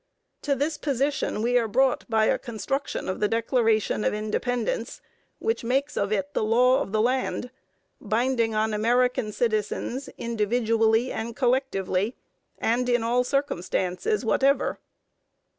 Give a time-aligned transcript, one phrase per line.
[0.41, 4.99] To this position we are brought by a construction of the Declaration of Independence
[5.37, 7.51] which makes of it the law of the land,
[8.01, 12.15] binding on American citizens individually and collectively,
[12.57, 14.79] and in all circumstances whatever.